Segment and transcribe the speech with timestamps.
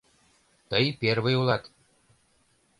[0.69, 1.63] Тый первый улат...